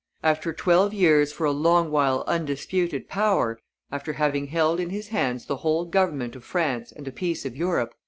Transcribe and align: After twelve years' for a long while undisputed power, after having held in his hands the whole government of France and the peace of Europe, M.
After 0.23 0.51
twelve 0.51 0.95
years' 0.95 1.31
for 1.31 1.45
a 1.45 1.51
long 1.51 1.91
while 1.91 2.23
undisputed 2.25 3.07
power, 3.07 3.59
after 3.91 4.13
having 4.13 4.47
held 4.47 4.79
in 4.79 4.89
his 4.89 5.09
hands 5.09 5.45
the 5.45 5.57
whole 5.57 5.85
government 5.85 6.35
of 6.35 6.43
France 6.43 6.91
and 6.91 7.05
the 7.05 7.11
peace 7.11 7.45
of 7.45 7.55
Europe, 7.55 7.91
M. 7.91 7.97